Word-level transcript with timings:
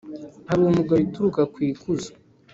Hari 0.49 0.61
umugayo 0.63 1.01
uturuka 1.05 1.41
ku 1.53 1.57
ikuzo, 1.69 2.11